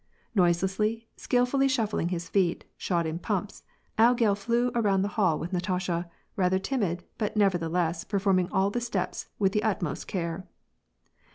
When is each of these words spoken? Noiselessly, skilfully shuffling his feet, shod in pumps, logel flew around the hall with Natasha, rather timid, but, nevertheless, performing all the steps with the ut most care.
Noiselessly, 0.33 1.07
skilfully 1.15 1.67
shuffling 1.67 2.09
his 2.09 2.27
feet, 2.27 2.65
shod 2.75 3.05
in 3.05 3.19
pumps, 3.19 3.61
logel 3.99 4.35
flew 4.35 4.71
around 4.73 5.03
the 5.03 5.09
hall 5.13 5.37
with 5.37 5.53
Natasha, 5.53 6.09
rather 6.35 6.57
timid, 6.57 7.03
but, 7.19 7.37
nevertheless, 7.37 8.03
performing 8.03 8.49
all 8.51 8.71
the 8.71 8.81
steps 8.81 9.27
with 9.37 9.51
the 9.51 9.61
ut 9.61 9.83
most 9.83 10.07
care. 10.07 10.47